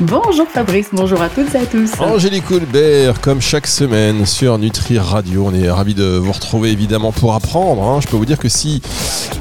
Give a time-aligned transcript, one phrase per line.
[0.00, 1.92] Bonjour Fabrice, bonjour à toutes et à tous.
[2.00, 7.12] Angélique Houlbert, comme chaque semaine sur Nutri Radio, on est ravis de vous retrouver évidemment
[7.12, 7.82] pour apprendre.
[7.84, 8.00] hein.
[8.00, 8.82] Je peux vous dire que si,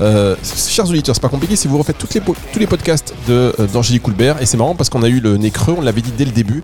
[0.01, 3.51] euh, chers auditeurs, c'est pas compliqué, si vous refaites toutes les tous les podcasts euh,
[3.73, 6.13] d'Angélique Houlbert, et c'est marrant parce qu'on a eu le nez creux, on l'avait dit
[6.15, 6.61] dès le début,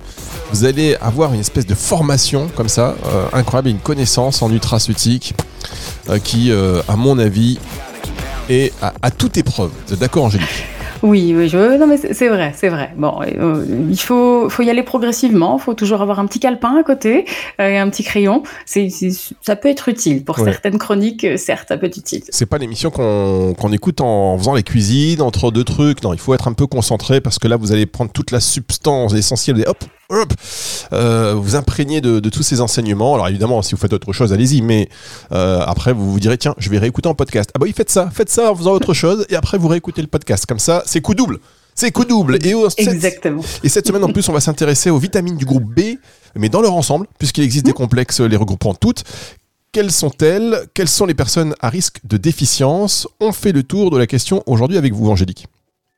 [0.51, 5.33] vous allez avoir une espèce de formation comme ça, euh, incroyable, une connaissance en nutraceutique
[6.09, 7.57] euh, qui, euh, à mon avis,
[8.49, 9.71] est à, toute épreuve.
[9.99, 10.47] D'accord Angélique?
[11.01, 11.77] Oui, oui, je...
[11.77, 12.91] non mais c'est vrai, c'est vrai.
[12.97, 15.57] Bon, euh, il faut, faut y aller progressivement.
[15.57, 17.25] Il faut toujours avoir un petit calepin à côté
[17.61, 18.43] euh, et un petit crayon.
[18.65, 18.89] C'est,
[19.41, 20.45] ça peut être utile pour Ouais.
[20.51, 21.23] certaines chroniques.
[21.23, 22.23] euh, Certes, ça peut être utile.
[22.29, 26.03] c'est pas l'émission qu'on qu'on écoute en faisant les cuisines, entre deux trucs.
[26.03, 28.39] Non, il faut être un peu concentré parce que là, vous allez prendre toute la
[28.39, 29.77] substance essentielle et hop,
[30.09, 30.33] hop,
[30.93, 33.13] euh, vous imprégner de, de tous ces enseignements.
[33.15, 34.61] Alors évidemment, si vous faites autre chose, allez-y.
[34.61, 34.89] Mais
[35.31, 37.49] euh, après, vous vous direz, tiens, je vais réécouter en podcast.
[37.55, 40.01] Ah bah oui, faites ça, faites ça en faisant autre chose et après, vous réécoutez
[40.01, 40.45] le podcast.
[40.45, 41.39] Comme ça, c'est coup double.
[41.75, 42.39] C'est coup double.
[42.45, 43.41] Et, au- cette- Exactement.
[43.63, 45.95] et cette semaine, en plus, on va s'intéresser aux vitamines du groupe B,
[46.35, 49.03] mais dans leur ensemble, puisqu'il existe des complexes les regroupant toutes.
[49.71, 50.65] Quelles sont-elles?
[50.73, 53.07] Quelles sont les personnes à risque de déficience?
[53.21, 55.45] On fait le tour de la question aujourd'hui avec vous, Angélique.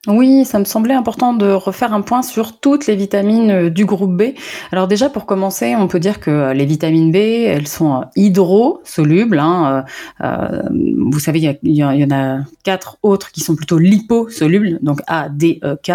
[0.07, 3.85] Oui, ça me semblait important de refaire un point sur toutes les vitamines euh, du
[3.85, 4.33] groupe B.
[4.71, 8.05] Alors déjà, pour commencer, on peut dire que euh, les vitamines B, elles sont euh,
[8.16, 9.38] hydrosolubles.
[9.38, 9.85] Hein.
[10.19, 15.30] vous savez, il y, y en a quatre autres qui sont plutôt liposolubles, donc A,
[15.30, 15.91] D, E, K.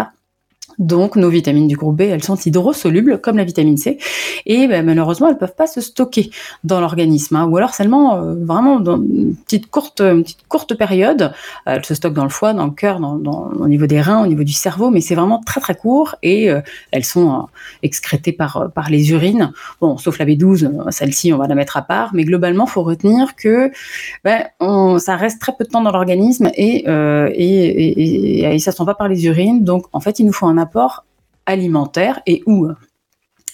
[0.78, 3.98] Donc, nos vitamines du groupe B, elles sont hydrosolubles, comme la vitamine C.
[4.46, 6.30] Et ben, malheureusement, elles peuvent pas se stocker
[6.64, 7.36] dans l'organisme.
[7.36, 11.32] hein, ou alors seulement euh, vraiment dans une petite courte, une petite courte période.
[11.64, 14.26] Elles se stockent dans le foie, dans le cœur, dans, au niveau des reins, au
[14.26, 16.60] niveau du cerveau, mais c'est vraiment très très court et euh,
[16.90, 17.42] elles sont euh,
[17.82, 19.52] excrétées par, euh, par les urines.
[19.80, 22.82] Bon, sauf la B12, euh, celle-ci, on va la mettre à part, mais globalement, faut
[22.82, 23.70] retenir que
[24.24, 24.44] ben,
[24.98, 29.08] ça reste très peu de temps dans l'organisme et, et, ça se sent pas par
[29.08, 29.62] les urines.
[29.64, 31.04] Donc, en fait, il nous faut un apport
[31.46, 32.74] alimentaire et ou euh,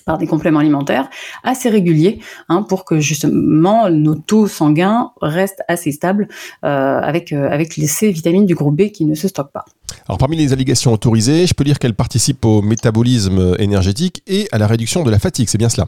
[0.04, 1.08] par des compléments alimentaires
[1.44, 2.18] assez réguliers
[2.48, 6.26] hein, pour que justement nos taux sanguins restent assez stables
[6.64, 9.64] euh, avec, euh, avec les, ces vitamines du groupe B qui ne se stockent pas.
[10.08, 14.58] Alors, parmi les allégations autorisées, je peux dire qu'elles participent au métabolisme énergétique et à
[14.58, 15.48] la réduction de la fatigue.
[15.48, 15.86] C'est bien cela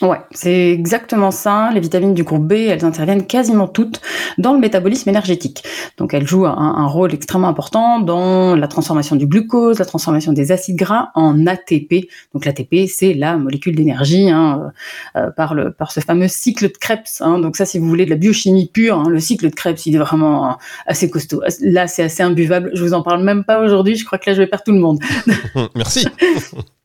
[0.00, 1.70] Ouais, c'est exactement ça.
[1.74, 4.00] Les vitamines du groupe B, elles interviennent quasiment toutes
[4.38, 5.64] dans le métabolisme énergétique.
[5.96, 10.32] Donc elles jouent un, un rôle extrêmement important dans la transformation du glucose, la transformation
[10.32, 12.08] des acides gras en ATP.
[12.32, 14.70] Donc l'ATP, c'est la molécule d'énergie hein,
[15.16, 17.20] euh, euh, par, le, par ce fameux cycle de Krebs.
[17.20, 17.40] hein.
[17.40, 19.96] Donc ça, si vous voulez de la biochimie pure, hein, le cycle de Krebs, il
[19.96, 20.52] est vraiment euh,
[20.86, 21.42] assez costaud.
[21.60, 22.70] Là, c'est assez imbuvable.
[22.74, 23.96] Je vous en parle même pas aujourd'hui.
[23.96, 25.00] Je crois que là, je vais perdre tout le monde.
[25.74, 26.06] Merci.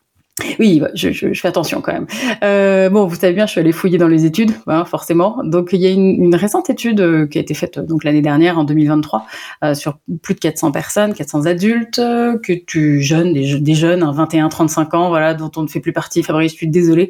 [0.60, 2.08] Oui, bah, je, je- je fais attention quand même.
[2.44, 5.38] Euh, bon, vous savez bien, je suis allée fouiller dans les études, hein, forcément.
[5.44, 8.24] Donc, il y a une, une récente étude euh, qui a été faite donc l'année
[8.24, 9.28] dernière, en 2023,
[9.64, 14.02] euh, sur plus de 400 personnes, 400 adultes, que tu jeunes, des, je- des jeunes,
[14.02, 16.24] hein, 21-35 ans, voilà, dont on ne fait plus partie.
[16.24, 17.10] Fabrice, je suis désolée.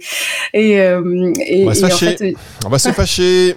[0.54, 0.94] Et, et,
[1.64, 2.36] On va se en fait,
[2.66, 3.56] On va se fâcher.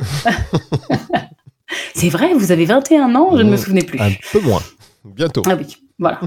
[1.94, 3.98] c'est vrai, vous avez 21 ans, je ne me Mmh, souvenais plus.
[4.00, 4.62] Un peu moins.
[5.04, 5.42] Bientôt.
[5.46, 6.20] Ah oui, voilà.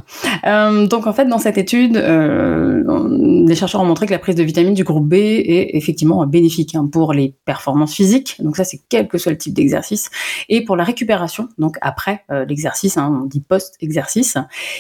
[0.46, 4.36] Euh, donc en fait, dans cette étude, euh, les chercheurs ont montré que la prise
[4.36, 8.38] de vitamines du groupe B est effectivement bénéfique hein, pour les performances physiques.
[8.40, 10.10] Donc ça, c'est quel que soit le type d'exercice,
[10.50, 11.50] et pour la récupération.
[11.60, 14.38] Donc après euh, l'exercice, hein, on dit post-exercice.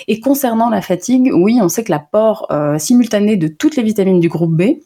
[0.07, 4.29] Et concernant la fatigue, oui, on sait que l'apport simultané de toutes les vitamines du
[4.29, 4.79] groupe B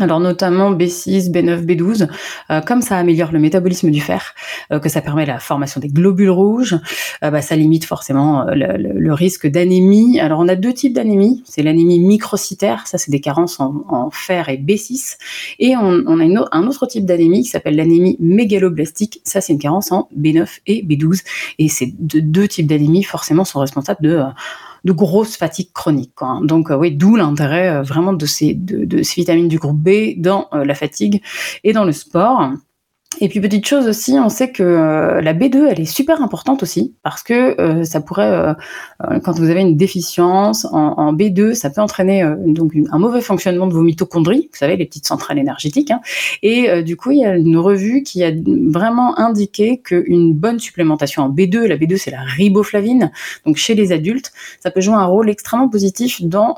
[0.00, 2.08] alors notamment B6, B9, B12,
[2.50, 4.34] euh, comme ça améliore le métabolisme du fer,
[4.72, 6.76] euh, que ça permet la formation des globules rouges,
[7.22, 10.18] euh, bah, ça limite forcément euh, le, risque d'anémie.
[10.18, 14.48] Alors on a deux types d'anémie, c'est l'anémie microcytaire, ça c'est des carences en, fer
[14.48, 15.16] et B6,
[15.60, 19.92] et on, a un autre type d'anémie qui s'appelle l'anémie mégaloblastique, ça c'est une carence
[19.92, 21.22] en B9 et B12,
[21.58, 24.24] et ces deux, deux types d'anémie forcément sont responsables de euh,
[24.84, 26.12] de grosses fatigues chroniques.
[26.20, 26.40] Hein.
[26.44, 29.78] Donc euh, oui, d'où l'intérêt euh, vraiment de ces, de, de ces vitamines du groupe
[29.78, 31.22] B dans euh, la fatigue
[31.64, 32.50] et dans le sport.
[33.20, 36.62] Et puis petite chose aussi, on sait que euh, la B2, elle est super importante
[36.62, 38.54] aussi parce que euh, ça pourrait, euh,
[39.08, 42.98] euh, quand vous avez une déficience en, en B2, ça peut entraîner euh, donc un
[42.98, 45.90] mauvais fonctionnement de vos mitochondries, vous savez les petites centrales énergétiques.
[45.92, 46.00] hein.
[46.42, 48.32] Et du coup, il y a une revue qui a
[48.68, 53.12] vraiment indiqué qu'une bonne supplémentation en B2, la B2 c'est la riboflavine,
[53.46, 56.56] donc chez les adultes, ça peut jouer un rôle extrêmement positif dans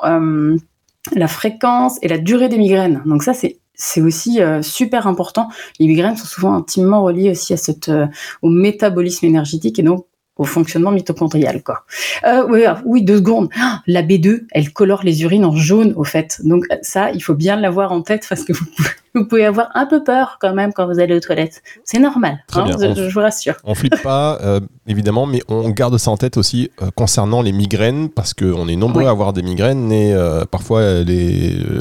[1.14, 3.02] la fréquence et la durée des migraines.
[3.06, 5.48] Donc ça c'est c'est aussi euh, super important.
[5.78, 8.06] Les migraines sont souvent intimement reliées aussi à cette, euh,
[8.42, 10.06] au métabolisme énergétique et donc
[10.36, 11.84] au fonctionnement mitochondrial, quoi.
[12.26, 13.48] Euh, oui, ah, oui, deux secondes.
[13.58, 16.40] Ah, la B2, elle colore les urines en jaune, au fait.
[16.44, 19.70] Donc ça, il faut bien l'avoir en tête parce que vous pouvez, vous pouvez avoir
[19.74, 21.62] un peu peur quand même quand vous allez aux toilettes.
[21.84, 23.54] C'est normal, hein, je, vous rassure.
[23.64, 27.52] On flippe pas, euh, évidemment, mais on garde ça en tête aussi euh, concernant les
[27.52, 29.08] migraines, parce qu'on est nombreux Oui.
[29.08, 31.80] à avoir des migraines et euh, parfois euh, les, euh,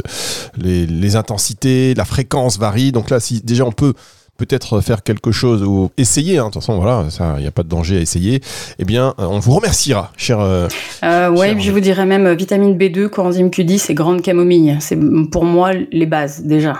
[0.58, 2.94] les, les intensités, la fréquence varie.
[2.94, 3.94] Donc là, si déjà on peut
[4.38, 7.52] peut-être faire quelque chose ou essayer, hein, de toute façon, voilà, ça, il n'y a
[7.52, 8.42] pas de danger à essayer,
[8.80, 10.40] eh bien, euh, on vous remerciera, cher.
[10.40, 10.68] euh,
[11.04, 14.78] Euh, ouais, Cher je vous dirais même euh, vitamine B2, coenzyme Q10 et grande camomille.
[14.80, 14.98] C'est
[15.32, 16.76] pour moi les bases déjà.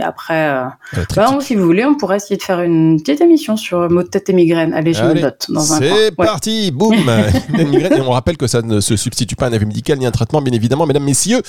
[0.00, 0.64] Après, euh,
[0.98, 3.88] euh, bah, si vous voulez, on pourrait essayer de faire une petite émission sur euh,
[3.88, 4.72] maux de tête et migraine.
[4.74, 5.78] Allez, je me Allez, note dans un.
[5.78, 6.10] C'est Ouais.
[6.26, 6.94] parti, boum
[7.58, 7.92] Une migraine.
[7.98, 10.08] Et on rappelle que ça ne se substitue pas à un avis médical ni à
[10.08, 11.40] un traitement, bien évidemment, mesdames, messieurs.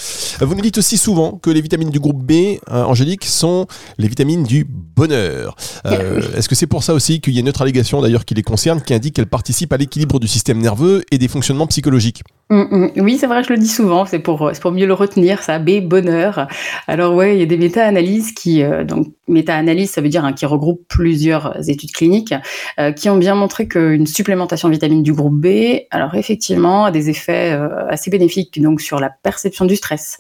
[0.42, 2.32] Vous nous dites aussi souvent que les vitamines du groupe B,
[2.72, 3.66] euh, Angélique, sont
[3.98, 5.45] les vitamines du bonheur.
[5.86, 8.34] Euh, Est-ce que c'est pour ça aussi qu'il y a une autre allégation d'ailleurs qui
[8.34, 12.24] les concerne, qui indique qu'elles participent à l'équilibre du système nerveux et des fonctionnements psychologiques?
[12.50, 12.92] Mm, mm.
[12.98, 15.58] Oui, c'est vrai, je le dis souvent, c'est pour, c'est pour mieux le retenir, ça,
[15.58, 16.48] B, bonheur.
[16.88, 20.34] Alors ouais, il y a des méta-analyses qui, euh, donc méta-analyse, ça veut dire hein,
[20.34, 22.36] qui regroupe plusieurs études cliniques,
[22.80, 26.92] euh, qui ont bien montré qu'une supplémentation en vitamine du groupe B, alors effectivement, a
[26.92, 30.20] des effets euh, assez bénéfiques donc sur la perception du stress,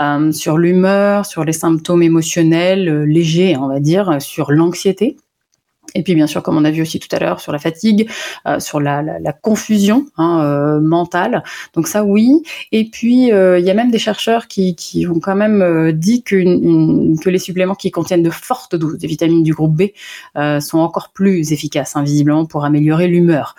[0.00, 5.16] euh, sur l'humeur, sur les symptômes émotionnels euh, légers, on va dire, sur l'anxiété l'anxiété.
[5.94, 8.08] Et puis bien sûr, comme on a vu aussi tout à l'heure, sur la fatigue,
[8.46, 11.42] euh, sur la, la, la confusion hein, euh, mentale.
[11.74, 12.42] Donc ça, oui.
[12.72, 15.92] Et puis, euh, il y a même des chercheurs qui, qui ont quand même euh,
[15.92, 19.74] dit qu'une- une- que les suppléments qui contiennent de fortes doses de vitamines du groupe
[19.74, 19.82] B
[20.36, 23.54] euh, sont encore plus efficaces, hein, visiblement, pour améliorer l'humeur.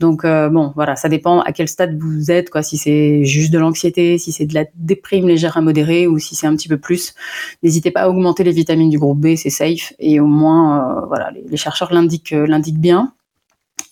[0.00, 2.62] Donc bon, voilà, ça dépend à quel stade vous êtes, quoi.
[2.62, 6.34] Si c'est juste de l'anxiété, si c'est de la déprime légère à modérée, ou si
[6.34, 7.14] c'est un petit peu plus.
[7.62, 9.92] N'hésitez pas à augmenter les vitamines du groupe B, c'est safe.
[9.98, 13.12] Et au moins, voilà, les, les chercheurs l'indiquent, euh, l'indiquent bien.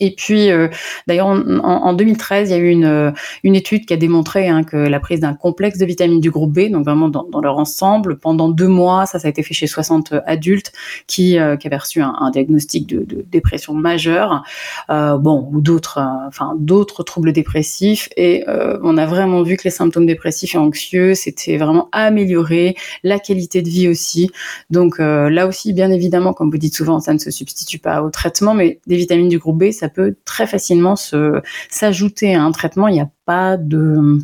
[0.00, 0.68] Et puis, euh,
[1.06, 3.10] d'ailleurs, en, en- en 2013, il y a eu une, euh,
[3.44, 6.52] une étude qui a démontré hein, que la prise d'un complexe de vitamines du groupe
[6.52, 9.66] B, donc vraiment dans, leur ensemble, pendant deux mois, ça, ça a été fait chez
[9.66, 10.72] 60 adultes
[11.06, 14.42] qui, euh, qui avaient reçu un, diagnostic de, dépression majeure,
[14.90, 19.56] euh, bon, ou d'autres, euh, enfin d'autres troubles dépressifs, et euh, on a vraiment vu
[19.56, 24.30] que les symptômes dépressifs et anxieux, c'était vraiment amélioré, la qualité de vie aussi.
[24.70, 28.02] Donc euh, là aussi, bien évidemment, comme vous dites souvent, ça ne se substitue pas
[28.02, 31.40] au traitement, mais des vitamines du groupe B, ça peut très facilement se
[31.70, 32.88] s'ajouter à un traitement.
[32.88, 34.22] Il n'y a pas de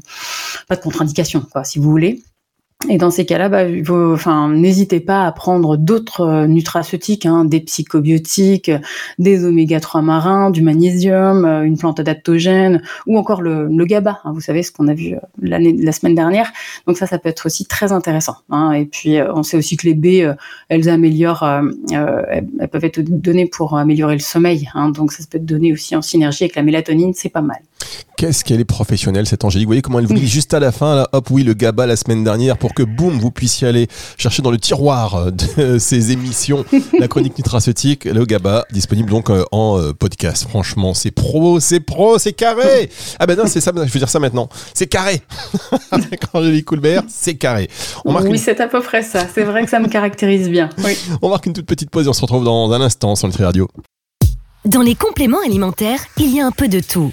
[0.68, 2.22] pas de contre-indication, quoi, si vous voulez.
[2.88, 7.60] Et dans ces cas-là, bah, enfin, n'hésitez pas à prendre d'autres euh, nutraceutiques, hein, des
[7.60, 8.72] psychobiotiques,
[9.18, 14.20] des oméga 3 marins, du magnésium, euh, une plante adaptogène, ou encore le, le GABA.
[14.24, 16.50] hein, vous savez ce qu'on a vu euh, l'année, la semaine dernière.
[16.86, 18.36] Donc ça, ça peut être aussi très intéressant.
[18.50, 18.72] hein.
[18.72, 20.34] Et puis, on sait aussi que les B, euh,
[20.68, 21.44] elles améliorent,
[21.90, 24.68] elles, peuvent être données pour améliorer le sommeil.
[24.74, 24.90] hein.
[24.90, 27.60] Donc ça peut être donné aussi en synergie avec la mélatonine, c'est pas mal.
[28.16, 29.66] Qu'est-ce qu'elle est professionnelle cette Angélique?
[29.66, 31.86] Vous voyez comment elle vous dit juste à la fin, là, hop, oui, le GABA
[31.86, 36.12] la semaine dernière, pour que boum, vous puissiez aller chercher dans le tiroir de ces
[36.12, 36.64] émissions
[36.98, 40.46] la chronique nutraceutique, le GABA, disponible donc euh, en euh, podcast.
[40.48, 42.90] Franchement, c'est pro, c'est pro, c'est carré.
[43.18, 44.48] Ah ben non, c'est ça, je veux dire ça maintenant.
[44.74, 45.20] C'est carré.
[45.90, 47.68] Avec Angélique Coulbert, c'est carré.
[48.04, 49.26] On marque, Oui, une, c'est à peu près ça.
[49.32, 50.70] C'est vrai que ça me caractérise bien.
[50.84, 50.96] Oui.
[51.20, 53.44] on marque une toute petite pause et on se retrouve dans un instant sur Nutri
[53.44, 53.68] Radio.
[54.64, 57.12] Dans les compléments alimentaires, il y a un peu de tout.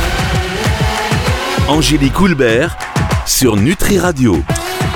[1.67, 2.77] Angélique Houlbert
[3.25, 4.37] sur Nutri Radio.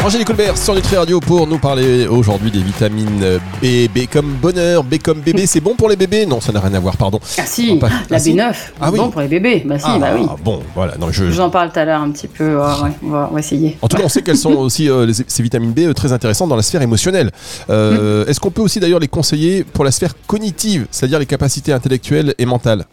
[0.04, 3.66] Angélique Colbert sur Nutri Radio pour nous parler aujourd'hui des vitamines B.
[3.94, 5.48] B comme bonheur, B comme bébé.
[5.48, 6.26] C'est bon pour les bébés?
[6.28, 7.20] Non, ça n'a rien à voir, pardon.
[7.40, 8.34] Ah si, Oh, pas- la ah, si.
[8.36, 9.00] B9, Ah oui.
[9.00, 9.64] bon pour les bébés.
[9.66, 10.26] Bah si, ah, bah oui.
[10.44, 10.96] bon, voilà.
[10.98, 12.56] Non, je, Je vous en parle tout à l'heure un petit peu.
[12.58, 12.64] Ouais,
[13.04, 13.78] on, va, on va essayer.
[13.82, 16.12] En tout cas, on sait qu'elles sont aussi, euh, les- ces vitamines B, euh, très
[16.14, 17.32] intéressantes dans la sphère émotionnelle.
[17.70, 21.74] Euh, Est-ce qu'on peut aussi d'ailleurs les conseiller pour la sphère cognitive, c'est-à-dire les capacités
[21.74, 22.86] intellectuelles et mentales?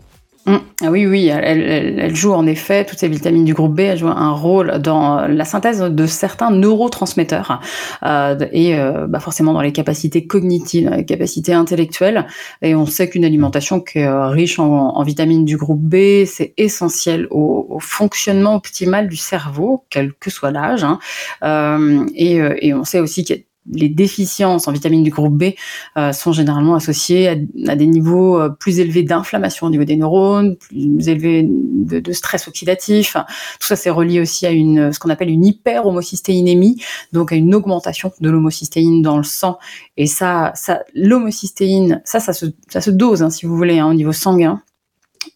[0.45, 0.57] Mm.
[0.85, 3.81] Ah oui, oui, elle, elle, elle joue en effet, toutes ces vitamines du groupe B,
[3.81, 7.61] elles jouent un rôle dans la synthèse de certains neurotransmetteurs
[8.05, 12.27] euh, et euh, bah forcément dans les capacités cognitives, les capacités intellectuelles.
[12.61, 16.25] Et on sait qu'une alimentation qui est euh, riche en, en vitamines du groupe B,
[16.27, 20.83] c'est essentiel au, au fonctionnement optimal du cerveau, quel que soit l'âge.
[20.83, 20.99] hein.
[21.45, 25.11] Euh, et, euh, et on sait aussi qu'il y a les déficiences en vitamine du
[25.11, 25.55] groupe B
[25.97, 30.57] euh, sont généralement associées à, des niveaux euh, plus élevés d'inflammation au niveau des neurones,
[30.57, 33.17] plus élevés de, stress oxydatif.
[33.61, 37.55] Tout ça, c'est relié aussi à une, ce qu'on appelle une hyperhomocystéinémie, donc à une
[37.55, 39.59] augmentation de l'homocystéine dans le sang.
[39.97, 44.13] Et ça, ça l'homocystéine, ça, ça se, dose, hein, si vous voulez, hein, au niveau
[44.13, 44.63] sanguin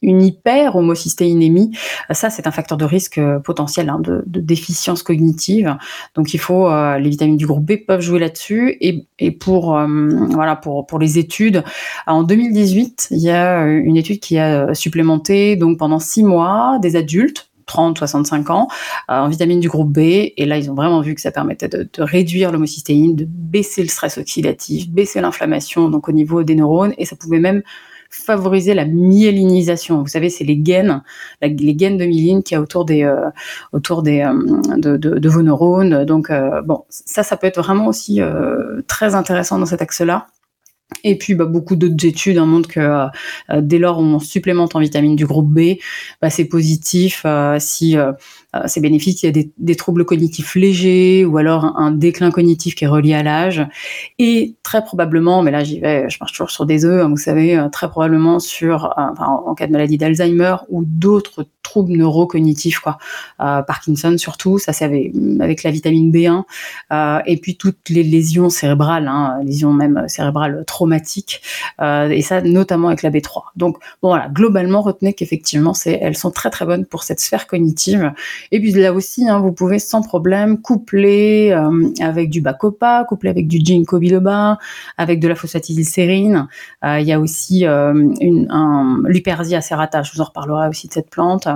[0.03, 1.73] une hyper-homocystéinémie,
[2.11, 5.77] ça c'est un facteur de risque euh, potentiel hein, de, déficience cognitive.
[6.15, 9.87] Donc il faut euh, les vitamines du groupe B peuvent jouer là-dessus et, pour euh,
[10.31, 11.65] voilà pour les études
[12.07, 16.97] en 2018 il y a une étude qui a supplémenté donc pendant six mois des
[16.97, 18.69] adultes 30, 65 ans,
[19.09, 19.99] en vitamines du groupe B.
[19.99, 23.83] Et là, ils ont vraiment vu que ça permettait de, de réduire l'homocystéine, de baisser
[23.83, 26.95] le stress oxydatif, baisser l'inflammation, donc au niveau des neurones.
[26.97, 27.63] Et ça pouvait même
[28.25, 30.01] favoriser la myélinisation.
[30.03, 31.03] Vous savez, c'est les gaines,
[31.43, 33.31] les gaines de myéline qui y a autour des, euh,
[33.73, 36.05] autour des, euh, de, vos neurones.
[36.05, 38.21] Donc, euh, bon, ça, ça peut être vraiment aussi
[38.89, 40.27] très intéressant dans cet axe-là.
[41.03, 43.07] Et puis, bah, beaucoup d'autres études hein, montrent que
[43.61, 45.79] dès lors on supplémente en vitamine du groupe B,
[46.23, 47.27] bah, c'est positif
[47.59, 48.13] si euh,
[48.67, 49.23] c'est bénéfique.
[49.23, 53.15] Il y a des, troubles cognitifs légers ou alors un, déclin cognitif qui est relié
[53.15, 53.67] à l'âge.
[54.19, 57.17] Et très probablement, mais là j'y vais, je marche toujours sur des œufs, hein, vous
[57.17, 62.79] savez, euh, très probablement sur, euh, en cas de maladie d'Alzheimer ou d'autres troubles neurocognitifs,
[62.79, 62.99] quoi.
[63.39, 66.45] Parkinson surtout, ça c'est avec, la vitamine B1.
[67.27, 71.43] et puis toutes les lésions cérébrales, hein, lésions même cérébrales traumatiques.
[71.81, 73.43] et ça notamment avec la B3.
[73.57, 77.47] Donc bon voilà, globalement retenez qu'effectivement c'est, elles sont très très bonnes pour cette sphère
[77.47, 78.13] cognitive
[78.53, 83.31] et puis là aussi, hein, vous pouvez sans problème coupler euh, avec du bacopa, coupler
[83.31, 84.59] avec du ginkgo biloba,
[84.99, 86.49] avec de la phosphatidylsérine.
[86.85, 89.03] Euh, il y a aussi euh, une, un,
[89.61, 91.49] serrata, je vous en reparlerai aussi de cette plante.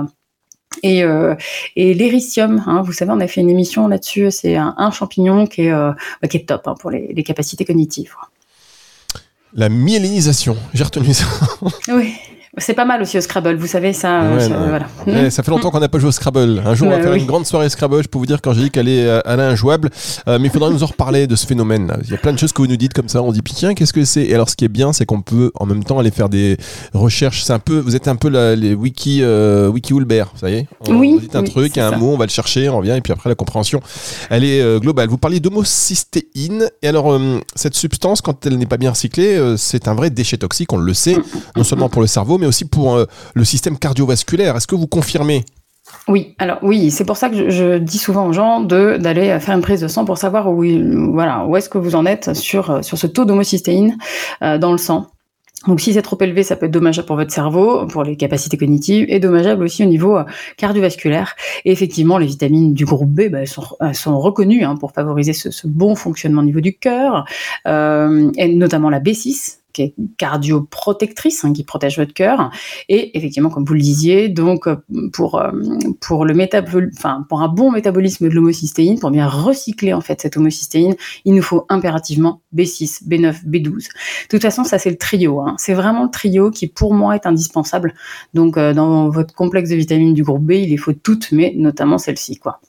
[0.83, 1.35] Et, euh,
[1.75, 4.31] et l'éricium, hein, vous savez, on a fait une émission là-dessus.
[4.31, 5.73] C'est un, champignon qui est,
[6.29, 8.15] qui est top hein, pour les, les, capacités cognitives.
[9.53, 11.25] La myélinisation, j'ai retenu ça.
[11.89, 12.13] oui.
[12.57, 14.23] C'est pas mal aussi au Scrabble, vous savez, ça.
[14.23, 15.29] Euh, voilà.
[15.29, 16.61] ça fait longtemps qu'on n'a pas joué au Scrabble.
[16.65, 18.03] Un jour, on va bah faire une grande soirée Scrabble.
[18.03, 19.89] Je peux vous dire, quand j'ai dit qu'elle est, euh, elle injouable.
[20.27, 21.95] Euh, mais il faudra nous en reparler de ce phénomène.
[22.03, 23.21] Il y a plein de choses que vous nous dites comme ça.
[23.21, 24.23] On dit, tiens, qu'est-ce que c'est?
[24.23, 26.57] Et alors, ce qui est bien, c'est qu'on peut en même temps aller faire des
[26.93, 27.43] recherches.
[27.43, 30.95] C'est un peu, vous êtes un peu les wiki, wiki Hulbert, ça y est on,
[30.95, 31.19] Oui.
[31.21, 33.35] dit un truc, un mot, on va le chercher, on revient, et puis après, la
[33.35, 33.79] compréhension,
[34.29, 35.07] elle est globale.
[35.07, 36.67] Vous parliez d'homocystéine.
[36.81, 37.17] Et alors,
[37.55, 40.93] cette substance, quand elle n'est pas bien recyclée, c'est un vrai déchet toxique, on le
[40.93, 41.15] sait,
[41.55, 44.57] non seulement pour le cerveau, mais aussi pour euh, le système cardiovasculaire.
[44.57, 45.45] Est-ce que vous confirmez?
[46.07, 49.55] Oui, alors oui, c'est pour ça que je, dis souvent aux gens de d'aller faire
[49.55, 50.63] une prise de sang pour savoir où
[51.13, 53.97] voilà où est-ce que vous en êtes sur sur ce taux d'homocystéine
[54.41, 55.07] euh, dans le sang.
[55.67, 58.57] Donc si c'est trop élevé, ça peut être dommageable pour votre cerveau, pour les capacités
[58.57, 60.23] cognitives, et dommageable aussi au niveau euh,
[60.57, 61.35] cardiovasculaire.
[61.65, 65.95] Et effectivement, les vitamines du groupe B bah, sont, reconnues hein, pour favoriser ce, bon
[65.95, 67.25] fonctionnement au niveau du cœur,
[67.67, 72.51] euh, et notamment la B6 qui est cardioprotectrice, hein, qui protège votre cœur.
[72.89, 74.77] Et effectivement, comme vous le disiez, donc euh,
[75.13, 75.51] pour euh,
[75.99, 76.35] pour le
[76.97, 81.35] enfin pour un bon métabolisme de l'homocystéine, pour bien recycler en fait cette homocystéine, il
[81.35, 83.63] nous faut impérativement B6, B9, B12.
[83.63, 83.87] De
[84.29, 85.41] toute façon, ça c'est le trio.
[85.41, 85.55] Hein.
[85.57, 87.93] C'est vraiment le trio qui pour moi est indispensable.
[88.33, 91.53] Donc euh, dans votre complexe de vitamines du groupe B, il les faut toutes, mais
[91.55, 92.59] notamment celle-ci, quoi.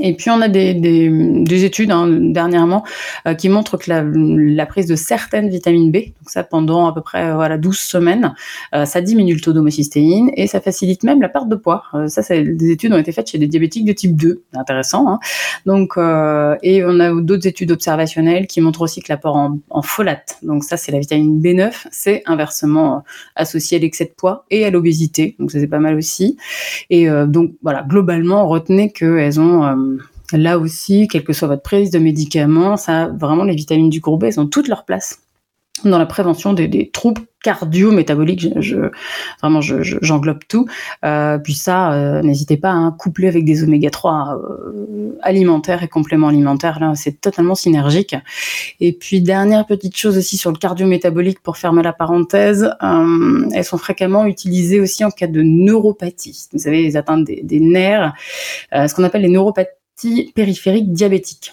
[0.00, 2.84] Et puis on a des, des, des études hein, dernièrement
[3.26, 7.00] euh, qui montrent que la, prise de certaines vitamines B, donc ça pendant à peu
[7.00, 8.34] près euh, voilà 12 semaines,
[8.74, 11.84] euh, ça diminue le taux d'homocystéine et ça facilite même la perte de poids.
[12.06, 15.08] ça, des études ont été faites chez des diabétiques de type 2, intéressant.
[15.08, 15.18] Hein.
[15.66, 20.38] Donc et on a d'autres études observationnelles qui montrent aussi que l'apport en, en, folate,
[20.42, 23.04] donc ça c'est la vitamine B9, c'est inversement
[23.36, 26.36] associé à l'excès de poids et à l'obésité, donc ça c'est pas mal aussi.
[26.90, 29.98] Et donc voilà, globalement retenez qu'elles ont euh,
[30.32, 34.20] là aussi, quelle que soit votre prise de médicaments, ça, vraiment, les vitamines du groupe
[34.20, 35.20] B, elles ont toute leur place
[35.84, 38.48] dans la prévention des, troubles cardio-métaboliques.
[39.40, 40.66] Vraiment, j'englobe tout.
[41.04, 44.40] Euh, puis ça, euh, n'hésitez pas à hein, coupler avec des oméga 3
[45.22, 46.80] alimentaires et compléments alimentaires.
[46.80, 48.16] Là, c'est totalement synergique.
[48.80, 52.70] Et puis, dernière petite chose aussi sur le cardio-métabolique pour fermer la parenthèse,
[53.52, 56.48] elles sont fréquemment utilisées aussi en cas de neuropathie.
[56.52, 58.12] Vous savez, les atteintes des, nerfs,
[58.72, 61.52] ce qu'on appelle les neuropathies périphérique diabétique.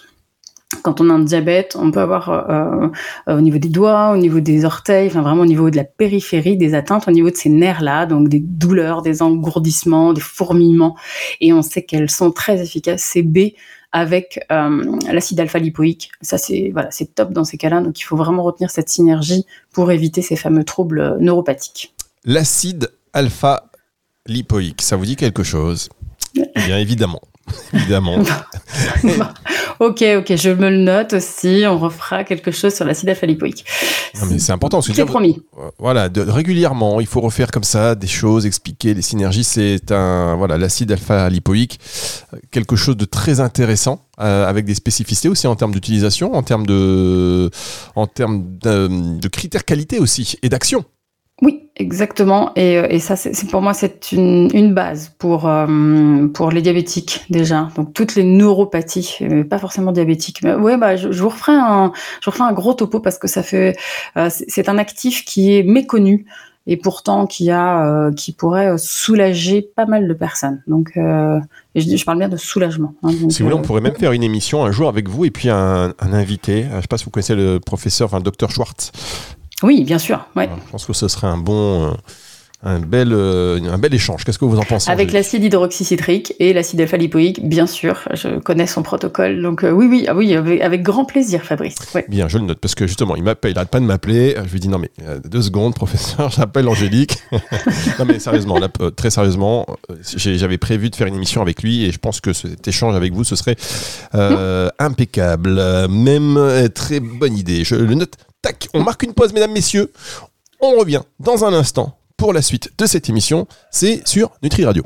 [0.86, 2.86] Quand on a un diabète, on peut avoir euh,
[3.28, 5.82] euh, au niveau des doigts, au niveau des orteils, enfin vraiment au niveau de la
[5.82, 10.96] périphérie, des atteintes au niveau de ces nerfs-là, donc des douleurs, des engourdissements, des fourmillements.
[11.40, 13.54] Et on sait qu'elles sont très efficaces, c'est B
[13.90, 16.12] avec euh, l'acide alpha-lipoïque.
[16.20, 17.80] Ça, c'est voilà, c'est top dans ces cas-là.
[17.80, 21.96] Donc, il faut vraiment retenir cette synergie pour éviter ces fameux troubles neuropathiques.
[22.24, 25.88] L'acide alpha-lipoïque, ça vous dit quelque chose?
[26.36, 27.22] Eh Bien évidemment.
[27.72, 28.18] Évidemment.
[29.78, 31.64] Ok, ok, je me le note aussi.
[31.68, 33.66] On refera quelque chose sur l'acide alpha-lipoïque.
[34.38, 34.80] C'est important.
[34.80, 35.42] C'est promis.
[35.58, 39.44] Euh, Voilà, de- régulièrement, il faut refaire comme ça des choses, expliquer les synergies.
[39.44, 41.78] C'est un voilà, l'acide alpha-lipoïque,
[42.32, 46.42] euh, quelque chose de très intéressant euh, avec des spécificités aussi en termes d'utilisation, en
[46.42, 47.50] termes de,
[47.96, 48.88] en termes de,
[49.20, 50.86] de critères qualité aussi et d'action.
[51.42, 52.52] Oui, exactement.
[52.56, 56.62] Et, euh, et ça, c'est pour moi, c'est une, une base pour, euh, pour les
[56.62, 57.68] diabétiques déjà.
[57.76, 60.42] Donc toutes les neuropathies, euh, pas forcément diabétiques.
[60.42, 63.18] Mais ouais, bah, je, je vous referai un, je vous referai un gros topo parce
[63.18, 63.76] que ça fait,
[64.16, 66.24] euh, c'est un actif qui est méconnu
[66.68, 70.62] et pourtant qui a, euh, qui pourrait soulager pas mal de personnes.
[70.66, 71.38] Donc, euh,
[71.74, 72.94] je, je parle bien de soulagement.
[73.02, 73.10] hein.
[73.12, 75.30] Donc, Si vous voulez, on pourrait même faire une émission un jour avec vous et
[75.30, 76.62] puis un, un invité.
[76.68, 78.90] Je ne sais pas si vous connaissez le professeur, enfin le docteur Schwartz.
[79.62, 80.26] Oui, bien sûr.
[80.36, 80.48] Ouais.
[80.66, 81.94] Je pense que ce serait un bon, euh,
[82.62, 84.24] un bel, euh, un bel échange.
[84.24, 88.00] Qu'est-ce que vous en pensez Avec l'acide hydroxycitrique et l'acide alpha-lipoïque, bien sûr.
[88.12, 89.40] Je connais son protocole.
[89.40, 91.76] Donc euh, oui, oui, ah oui, avec, avec grand plaisir, Fabrice.
[91.94, 92.04] Ouais.
[92.08, 94.36] Bien, je le note parce que justement, il m'appelle, il n'arrête pas de m'appeler.
[94.44, 94.90] Je lui dis non mais
[95.24, 97.16] deux secondes, professeur, j'appelle Angélique.
[97.98, 99.66] non mais sérieusement, là, très sérieusement,
[100.16, 103.14] j'avais prévu de faire une émission avec lui et je pense que cet échange avec
[103.14, 103.56] vous, ce serait
[104.14, 107.64] euh, impeccable, même très bonne idée.
[107.64, 108.16] Je le note.
[108.42, 109.92] Tac, on marque une pause, mesdames, messieurs.
[110.60, 113.46] On revient dans un instant pour la suite de cette émission.
[113.70, 114.84] C'est sur Nutri Radio.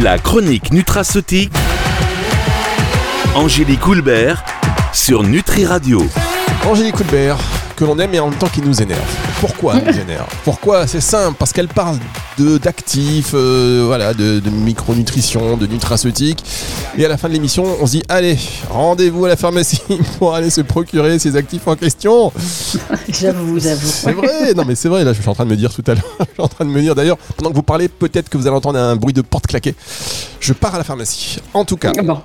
[0.00, 1.52] La chronique nutraceutique.
[3.34, 4.44] Angélique Houlbert
[4.92, 6.04] sur Nutri Radio.
[6.66, 7.38] Angélique Coulbert,
[7.76, 9.31] que l'on aime et en même temps qui nous énerve.
[9.42, 11.98] Pourquoi énerve Pourquoi C'est simple, parce qu'elle parle
[12.38, 16.44] de d'actifs, euh, voilà, de, de micronutrition, de nutraceutique.
[16.96, 18.38] Et à la fin de l'émission, on se dit allez,
[18.70, 19.82] rendez-vous à la pharmacie
[20.20, 22.32] pour aller se procurer ces actifs en question.
[23.08, 23.88] J'avoue, j'avoue.
[23.88, 25.82] C'est vrai, non mais c'est vrai, là je suis en train de me dire tout
[25.88, 28.28] à l'heure, je suis en train de me dire d'ailleurs, pendant que vous parlez, peut-être
[28.28, 29.74] que vous allez entendre un bruit de porte claquée.
[30.38, 31.40] Je pars à la pharmacie.
[31.52, 32.20] En tout cas, Bon,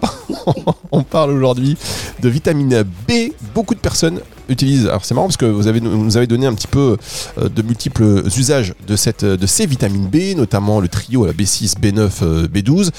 [0.92, 1.78] on parle aujourd'hui
[2.22, 3.32] de vitamine B.
[3.54, 4.88] Beaucoup de personnes utilisent.
[4.88, 6.98] Alors c'est marrant parce que vous avez vous nous avez donné un petit peu
[7.38, 12.10] de multiples usages de cette de ces vitamines B, notamment le trio la B6, B9,
[12.22, 12.90] euh, B12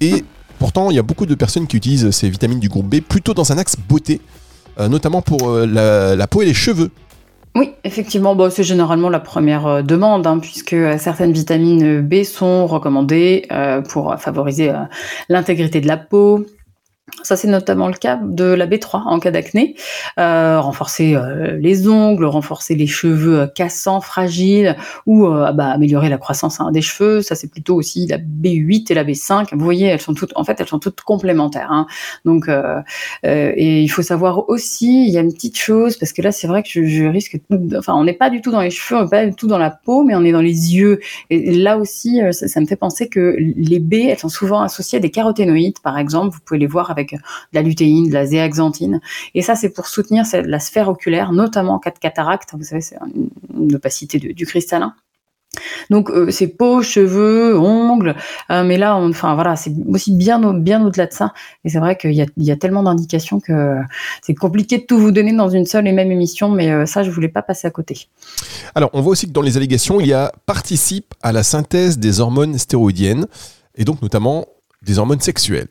[0.00, 0.24] et
[0.58, 3.34] pourtant il y a beaucoup de personnes qui utilisent ces vitamines du groupe B plutôt
[3.34, 4.20] dans un axe beauté,
[4.78, 5.66] euh, notamment pour euh,
[6.16, 6.90] la, peau et les cheveux.
[7.56, 12.22] Oui, effectivement, bon, c'est généralement la première euh, demande, hein, puisque euh, certaines vitamines B
[12.22, 14.82] sont recommandées euh, pour favoriser euh,
[15.30, 16.44] l'intégrité de la peau.
[17.22, 19.76] Ça, c'est notamment le cas de la B3 en cas d'acné.
[20.18, 24.74] Euh, renforcer euh, les ongles, renforcer les cheveux euh, cassants, fragiles,
[25.06, 27.22] ou euh, bah, améliorer la croissance hein, des cheveux.
[27.22, 29.50] Ça, c'est plutôt aussi la B8 et la B5.
[29.52, 31.70] Vous voyez, elles sont toutes, en fait, elles sont toutes complémentaires.
[31.70, 31.86] hein.
[32.24, 32.82] Donc, euh,
[33.22, 36.48] et il faut savoir aussi, il y a une petite chose, parce que là, c'est
[36.48, 37.38] vrai que je, je risque,
[37.76, 39.58] enfin, on n'est pas du tout dans les cheveux, on n'est pas du tout dans
[39.58, 40.98] la peau, mais on est dans les yeux.
[41.30, 44.98] Et là aussi, ça, ça me fait penser que les B, elles sont souvent associées
[44.98, 46.34] à des caroténoïdes, par exemple.
[46.34, 47.18] Vous pouvez les voir avec de
[47.52, 49.00] la lutéine, de la zéaxanthine.
[49.34, 52.50] Et ça, c'est pour soutenir la sphère oculaire, notamment en cas de cataracte.
[52.56, 52.96] Vous savez, c'est
[53.54, 54.94] une, opacité du, cristallin.
[55.88, 58.14] Donc euh, c'est peau, cheveux, ongles,
[58.50, 61.32] euh, mais là, enfin voilà, c'est aussi bien au- bien au-delà de ça.
[61.64, 63.78] Et c'est vrai qu'il y a, tellement d'indications que
[64.22, 67.02] c'est compliqué de tout vous donner dans une seule et même émission, mais euh, ça,
[67.04, 68.08] je voulais pas passer à côté.
[68.74, 71.98] Alors, on voit aussi que dans les allégations, il y a participe à la synthèse
[71.98, 73.26] des hormones stéroïdiennes,
[73.76, 74.46] et donc notamment
[74.82, 75.68] des hormones sexuelles.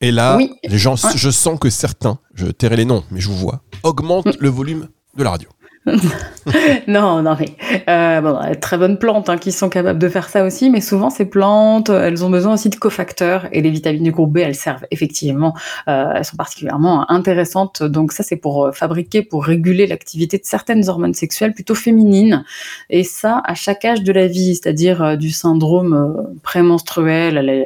[0.00, 0.52] Et là, Oui.
[0.64, 1.10] les gens, Ouais.
[1.16, 4.88] je sens que certains, je tairai les noms, mais je vous vois, augmentent le volume
[5.16, 5.48] de la radio.
[6.88, 7.50] non, non, mais
[7.90, 10.80] euh, bon, euh, très bonnes plantes hein, qui sont capables de faire ça aussi, mais
[10.80, 14.32] souvent ces plantes, euh, elles ont besoin aussi de cofacteurs et les vitamines du groupe
[14.32, 15.54] B, elles servent effectivement,
[15.86, 17.82] elles sont particulièrement intéressantes.
[17.82, 22.44] Donc ça, c'est pour fabriquer, pour réguler l'activité de certaines hormones sexuelles plutôt féminines,
[22.88, 27.64] et ça à chaque âge de la vie, c'est-à-dire du syndrome prémenstruel à la,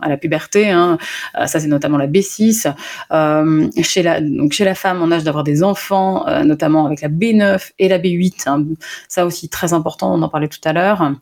[0.00, 0.70] à la puberté.
[0.70, 0.98] Hein,
[1.34, 2.72] ça, c'est notamment la B6.
[3.12, 7.08] Euh, chez la donc chez la femme en âge d'avoir des enfants, notamment avec la
[7.08, 8.48] B9 et la B8.
[8.48, 8.64] hein.
[9.08, 11.12] ça aussi très important, on en parlait tout à l'heure.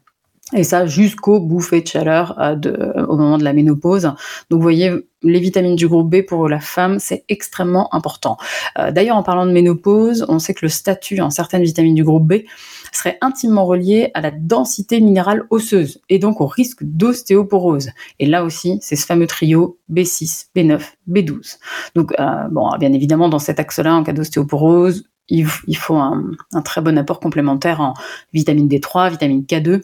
[0.52, 2.72] Et ça jusqu'aux bouffées de chaleur euh, de,
[3.06, 4.02] au moment de la ménopause.
[4.02, 4.16] Donc
[4.50, 4.90] vous voyez,
[5.22, 8.36] les vitamines du groupe B pour la femme, c'est extrêmement important.
[8.78, 12.02] Euh, D'ailleurs, en parlant de ménopause, on sait que le statut en certaines vitamines du
[12.02, 12.42] groupe B
[12.90, 17.90] serait intimement relié à la densité minérale osseuse et donc au risque d'ostéoporose.
[18.18, 21.58] Et là aussi, c'est ce fameux trio B6, B9, B12.
[21.94, 26.32] Donc, euh, bon, bien évidemment, dans cet axe-là, en cas d'ostéoporose, il, faut un,
[26.64, 27.94] très bon apport complémentaire en
[28.32, 29.82] vitamine D3, vitamine K2,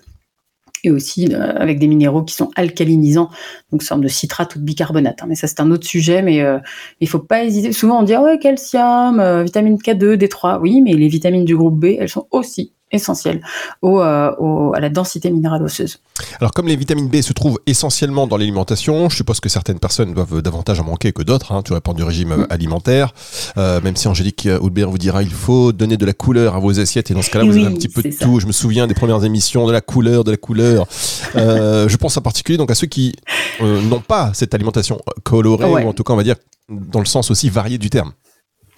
[0.84, 3.30] et aussi euh, avec des minéraux qui sont alcalinisants,
[3.72, 5.22] donc forme de citrate ou de bicarbonate.
[5.22, 5.26] hein.
[5.28, 6.58] Mais ça, c'est un autre sujet, mais euh,
[7.00, 7.72] il faut pas hésiter.
[7.72, 10.60] Souvent, on dit, ah calcium, euh, vitamine K2, D3.
[10.60, 13.42] Oui, mais les vitamines du groupe B, elles sont aussi essentiels
[13.82, 15.98] au, au, à la densité minérale osseuse.
[16.40, 20.14] Alors comme les vitamines B se trouvent essentiellement dans l'alimentation, je suppose que certaines personnes
[20.14, 22.46] doivent davantage en manquer que d'autres, hein, tu réponds du régime mm.
[22.50, 23.12] alimentaire,
[23.56, 26.78] euh, même si Angélique Houlbert vous dira il faut donner de la couleur à vos
[26.78, 28.40] assiettes et dans ce cas-là vous avez un petit peu de tout.
[28.40, 30.86] Je me souviens des premières émissions de la couleur, de la couleur.
[31.34, 33.14] Euh, je pense en particulier donc à ceux qui
[33.60, 36.36] euh, n'ont pas cette alimentation colorée ou en tout cas on va dire
[36.68, 38.12] dans le sens aussi varié du terme.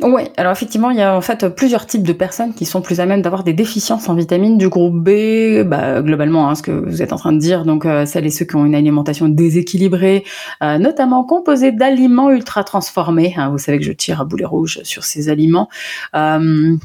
[0.01, 3.01] Oui, alors effectivement, il y a en fait plusieurs types de personnes qui sont plus
[3.01, 6.71] à même d'avoir des déficiences en vitamines du groupe B, bah, globalement, hein, ce que
[6.71, 9.29] vous êtes en train de dire, donc euh, celles et ceux qui ont une alimentation
[9.29, 10.25] déséquilibrée,
[10.63, 13.35] euh, notamment composée d'aliments ultra transformés.
[13.37, 15.69] Hein, vous savez que je tire à boulet rouge sur ces aliments.
[16.15, 16.77] Euh,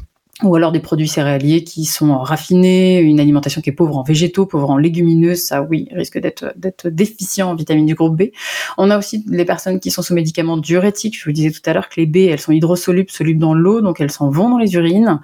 [0.42, 4.46] ou alors des produits céréaliers qui sont raffinés, une alimentation qui est pauvre en végétaux,
[4.46, 8.30] pauvre en légumineuses, ça oui, risque d'être déficient en vitamines du groupe B.
[8.76, 11.72] On a aussi les personnes qui sont sous médicaments diurétiques, je vous disais tout à
[11.72, 14.58] l'heure que les B, elles sont hydrosolubles, solubles dans l'eau, donc elles s'en vont dans
[14.58, 15.20] les urines.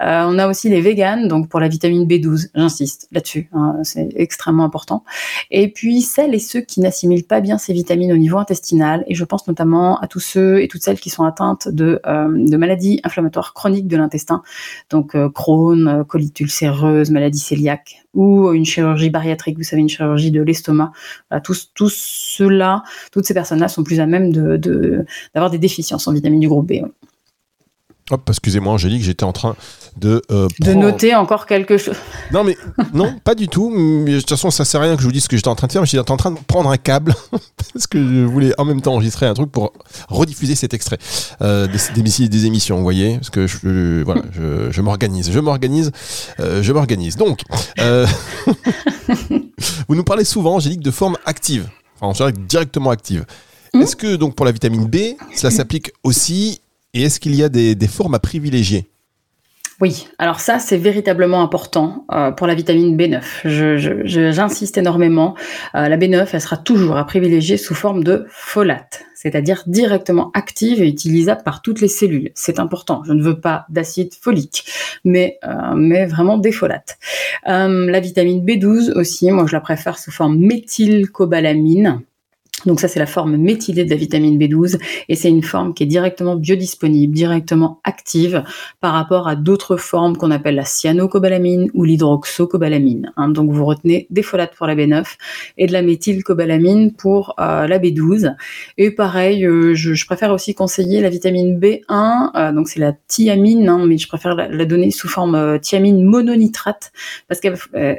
[0.00, 4.10] Euh, on a aussi les véganes, donc pour la vitamine B12, j'insiste là-dessus, hein, c'est
[4.14, 5.02] extrêmement important.
[5.50, 9.16] Et puis celles et ceux qui n'assimilent pas bien ces vitamines au niveau intestinal, et
[9.16, 12.56] je pense notamment à tous ceux et toutes celles qui sont atteintes de, euh, de
[12.56, 14.42] maladies inflammatoires chroniques de l'intestin,
[14.90, 19.88] donc euh, Crohn, euh, colite ulcéreuse, maladie cœliaque ou une chirurgie bariatrique, vous savez, une
[19.88, 20.92] chirurgie de l'estomac.
[21.44, 24.56] tous, tous ceux-là, toutes ces personnes-là sont plus à même de,
[25.34, 26.84] d'avoir des déficiences en vitamine du groupe B.
[28.10, 29.54] Hop, excusez-moi Angélique, j'étais en train
[29.96, 30.22] de...
[30.30, 31.94] Euh, de noter encore quelque chose.
[32.32, 32.56] Non, mais
[32.92, 33.70] non, pas du tout.
[33.70, 35.48] Mais, de toute façon, ça sert à rien que je vous dise ce que j'étais
[35.48, 35.82] en train de faire.
[35.82, 37.14] Mais j'étais en train de prendre un câble
[37.72, 39.72] parce que je voulais en même temps enregistrer un truc pour
[40.08, 40.98] rediffuser cet extrait
[41.42, 45.92] euh, des, des, émissions, vous voyez Parce que je, voilà, je, m'organise, je m'organise,
[46.40, 47.16] euh, je m'organise.
[47.16, 47.42] Donc,
[49.88, 51.68] vous nous parlez souvent, Angélique, de forme active.
[52.00, 53.24] Enfin, en directement active.
[53.74, 53.82] Mmh.
[53.82, 56.61] Est-ce que donc pour la vitamine B, cela s'applique aussi
[56.94, 58.88] et est-ce qu'il y a des, formes à privilégier
[59.80, 63.48] oui, alors ça c'est véritablement important euh, pour la vitamine B9.
[64.04, 65.34] J'insiste énormément.
[65.74, 70.80] Euh, la B9, elle sera toujours à privilégier sous forme de folate, c'est-à-dire directement active
[70.80, 72.30] et utilisable par toutes les cellules.
[72.36, 73.02] C'est important.
[73.04, 74.66] Je ne veux pas d'acide folique,
[75.04, 76.96] mais, euh, mais vraiment des folates.
[77.44, 82.02] la vitamine B12 aussi, moi je la préfère sous forme méthylcobalamine
[82.66, 85.82] donc ça, c'est la forme méthylée de la vitamine B12 et c'est une forme qui
[85.82, 88.44] est directement biodisponible, directement active
[88.80, 93.12] par rapport à d'autres formes qu'on appelle la cyanocobalamine ou l'hydroxocobalamine.
[93.16, 93.28] Hein.
[93.28, 95.04] Donc vous retenez des folates pour la B9
[95.58, 98.34] et de la méthylcobalamine pour euh, la B12.
[98.78, 103.68] Et pareil, euh, je, préfère aussi conseiller la vitamine B1, euh, donc c'est la thiamine,
[103.68, 106.92] hein, mais je préfère la, donner sous forme thiamine mononitrate
[107.28, 107.56] parce qu'elle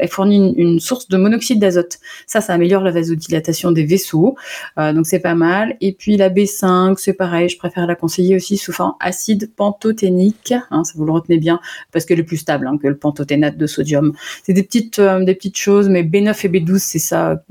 [0.09, 1.97] fournit une, une source de monoxyde d'azote.
[2.25, 4.35] Ça, ça améliore la vasodilatation des vaisseaux.
[4.77, 5.75] Euh, donc c'est pas mal.
[5.81, 10.53] Et puis la B5, c'est pareil, je préfère la conseiller aussi sous forme acide pantothénique,
[10.71, 11.59] hein, ça vous le retenez bien,
[11.91, 14.13] parce qu'elle est plus stable hein, que le pantothénate de sodium.
[14.43, 17.43] C'est des petites, euh, des petites choses, mais B9 et B12, c'est ça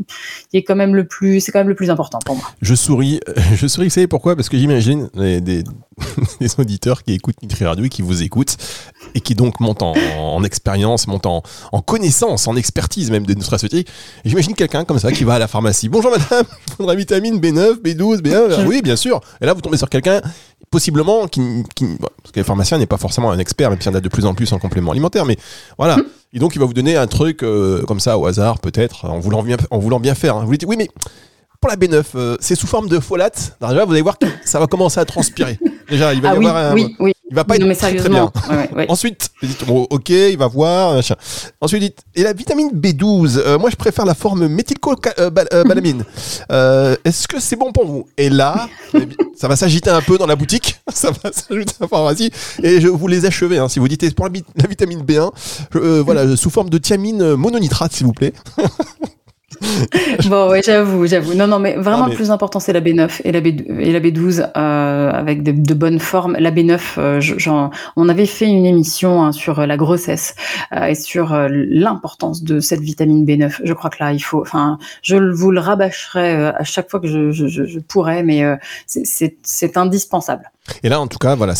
[0.50, 2.44] qui est quand même le plus, c'est quand même le plus important pour moi.
[2.60, 3.20] Je souris,
[3.54, 4.36] je souris, vous savez pourquoi?
[4.36, 5.64] Parce que j'imagine des,
[6.58, 8.56] auditeurs qui écoutent Nutri Radio et qui vous écoutent
[9.14, 11.42] et qui donc montent en, expérience, montent en,
[11.86, 13.88] connaissance, en expertise même des nutraceutiques.
[14.24, 15.88] J'imagine quelqu'un comme ça qui va à la pharmacie.
[15.88, 16.46] Bonjour madame,
[16.92, 18.66] la vitamine B9, B12, B1.
[18.66, 19.20] Oui, bien sûr.
[19.40, 20.20] Et là, vous tombez sur quelqu'un,
[20.70, 21.40] possiblement, qui.
[22.22, 24.08] parce que le pharmacien n'est pas forcément un expert, même s'il y en a de
[24.08, 25.24] plus en plus en complément alimentaire.
[25.24, 25.36] Mais
[25.78, 25.96] voilà.
[25.96, 26.04] Hmm.
[26.34, 29.20] Et donc, il va vous donner un truc euh, comme ça, au hasard, peut-être, en
[29.20, 30.36] voulant bien, en voulant bien faire.
[30.36, 30.44] Hein.
[30.44, 30.88] Vous lui dites, oui, mais
[31.60, 33.56] pour la B9, euh, c'est sous forme de folate.
[33.60, 35.58] déjà, vous allez voir que ça va commencer à transpirer.
[35.88, 36.74] Déjà, il va ah y avoir un.
[36.74, 37.12] Oui, oui.
[37.30, 38.30] Il va pas être très, bien.
[38.88, 40.96] Ensuite, vous dites, bon, ok, il va voir.
[40.96, 41.18] Ensuite,
[41.60, 46.04] vous dites, et la vitamine B12, euh, moi je préfère la forme méthylcobalamine.
[46.50, 48.06] Euh, Est-ce que c'est bon pour vous?
[48.16, 48.68] Et là,
[49.36, 50.80] ça va s'agiter un peu dans la boutique.
[50.92, 52.30] Ça va s'ajouter à la pharmacie.
[52.62, 53.58] Et je vous les achever.
[53.58, 55.30] Hein, si vous dites, pour la, vitamine B1,
[56.02, 58.32] voilà, sous forme de thiamine mononitrate, s'il vous plaît.
[60.28, 61.34] bon, ouais, j'avoue, j'avoue.
[61.34, 64.00] Non, non, mais vraiment, le plus important, c'est la B9 et la, B, et la
[64.00, 66.36] B12 euh, avec de, bonnes formes.
[66.38, 67.20] La B9, euh,
[67.96, 70.34] on avait fait une émission hein, sur la grossesse
[70.72, 73.60] euh, et sur euh, l'importance de cette vitamine B9.
[73.64, 77.00] Je crois que là, il faut, enfin, je vous le rabâcherai euh, à chaque fois
[77.00, 78.42] que je, je, je pourrais, mais
[78.86, 80.50] c'est indispensable.
[80.84, 81.54] Et là, en tout cas, voilà,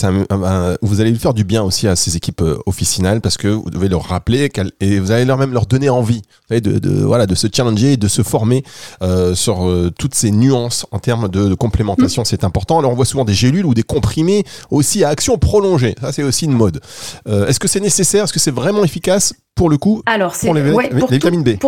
[0.80, 3.88] vous allez faire du bien aussi à ces équipes euh, officinales parce que vous devez
[3.88, 7.94] leur rappeler et vous allez leur même leur donner envie de, voilà, de se challenger
[7.94, 8.62] et de se former
[9.02, 12.22] euh, sur euh, toutes ces nuances en termes de, complémentation.
[12.22, 12.26] Mm.
[12.26, 12.78] C'est important.
[12.78, 15.94] Alors, on voit souvent des gélules ou des comprimés aussi à action prolongée.
[16.00, 16.80] Ça, c'est aussi une mode.
[17.26, 18.24] Est-ce que c'est nécessaire?
[18.24, 20.62] Est-ce que c'est vraiment efficace pour le coup Alors, pour les,
[21.10, 21.58] vitamines B?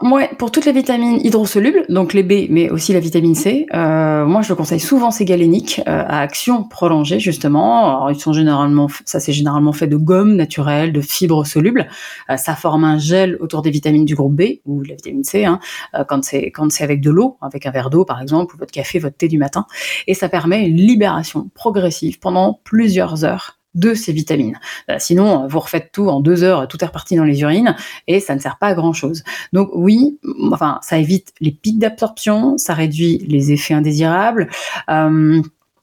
[0.00, 4.24] Ouais, pour toutes les vitamines hydrosolubles, donc les B, mais aussi la vitamine C, euh,
[4.26, 8.08] moi je le conseille souvent c'est galénique euh, à action prolongée justement.
[8.08, 11.88] Ils sont généralement, ça c'est généralement fait de gomme naturelle, de fibres solubles.
[12.30, 15.44] Euh, ça forme un gel autour des vitamines du groupe B ou la vitamine C,
[15.44, 15.58] hein,
[15.96, 18.58] euh, quand c'est quand c'est avec de l'eau, avec un verre d'eau par exemple, ou
[18.58, 19.66] votre café, votre thé du matin,
[20.06, 24.58] et ça permet une libération progressive pendant plusieurs heures de ces vitamines.
[24.90, 27.76] Euh, sinon, vous refaites tout en deux heures, tout est reparti dans les urines
[28.06, 29.22] et ça ne sert pas à grand chose.
[29.52, 30.18] Donc oui,
[30.52, 34.48] enfin, ça évite les pics d'absorption, ça réduit les effets indésirables.
[34.90, 35.42] Euh,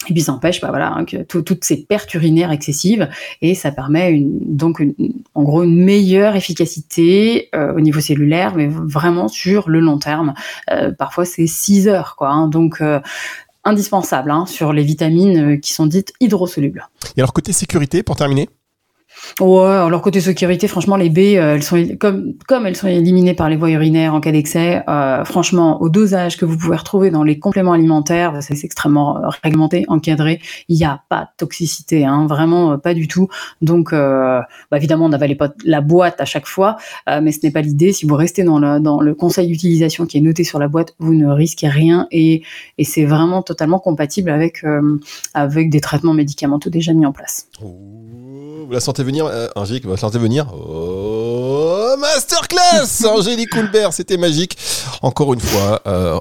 [0.09, 3.09] et puis ça empêche bah, voilà, hein, toutes ces pertes urinaires excessives
[3.41, 4.93] et ça permet une, donc une,
[5.33, 10.33] en gros une meilleure efficacité euh, au niveau cellulaire, mais vraiment sur le long terme.
[10.71, 12.29] Euh, parfois c'est 6 heures, quoi.
[12.29, 12.99] Hein, donc euh,
[13.65, 16.87] indispensable hein, sur les vitamines euh, qui sont dites hydrosolubles.
[17.17, 18.49] Et alors côté sécurité, pour terminer
[19.39, 23.49] Ouais, alors côté sécurité, franchement, les B, euh, elles sont comme elles sont éliminées par
[23.49, 24.83] les voies urinaires en cas d'excès.
[24.87, 29.27] Euh, franchement, au dosage que vous pouvez retrouver dans les compléments alimentaires, c'est extrêmement euh,
[29.43, 30.39] réglementé, encadré.
[30.69, 33.27] Il n'y a pas de toxicité, hein, vraiment pas du tout.
[33.61, 37.93] Donc, bah, évidemment, n'avalez pas la boîte à chaque fois, mais ce n'est pas l'idée.
[37.93, 41.27] Si vous restez dans le conseil d'utilisation qui est noté sur la boîte, vous ne
[41.27, 42.43] risquez rien et
[42.83, 44.63] c'est vraiment totalement compatible avec
[45.33, 47.47] avec des traitements médicamenteux déjà mis en place.
[48.65, 54.17] Vous la sentez venir, euh, Angélique, vous la sentez venir Oh, masterclass Angélique Coulbert, c'était
[54.17, 54.57] magique.
[55.03, 56.19] Encore une fois, euh,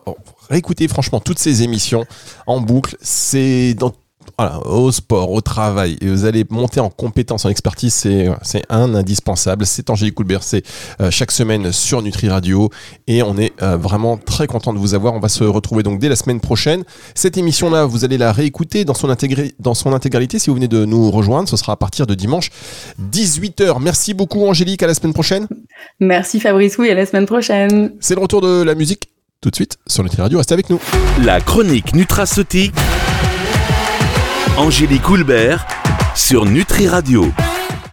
[0.50, 2.04] réécoutez franchement toutes ces émissions
[2.46, 2.96] en boucle.
[3.00, 3.92] C'est dans
[4.38, 8.64] voilà, au sport, au travail, et vous allez monter en compétence, en expertise, c'est, c'est
[8.68, 9.66] un indispensable.
[9.66, 10.64] C'est Angélique Coulbert, c'est
[11.00, 12.70] euh, chaque semaine sur Nutri Radio,
[13.06, 15.14] et on est euh, vraiment très content de vous avoir.
[15.14, 16.84] On va se retrouver donc dès la semaine prochaine.
[17.14, 20.68] Cette émission-là, vous allez la réécouter dans son, intégré, dans son intégralité si vous venez
[20.68, 21.48] de nous rejoindre.
[21.48, 22.50] Ce sera à partir de dimanche
[23.12, 23.80] 18h.
[23.80, 25.46] Merci beaucoup Angélique, à la semaine prochaine.
[26.00, 27.92] Merci Fabrice, oui, à la semaine prochaine.
[28.00, 30.38] C'est le retour de la musique tout de suite sur Nutri Radio.
[30.38, 30.80] Restez avec nous.
[31.22, 32.74] La chronique nutraceutique
[34.56, 35.66] Angélique Houlbert
[36.14, 37.32] sur Nutri Radio.